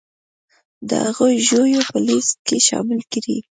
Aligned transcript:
د 0.89 0.91
هغو 1.05 1.25
ژویو 1.47 1.81
په 1.91 1.97
لیست 2.07 2.37
کې 2.47 2.57
شامل 2.67 2.99
کړي 3.11 3.37